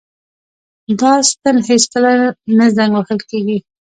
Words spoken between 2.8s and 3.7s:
وهل کیږي.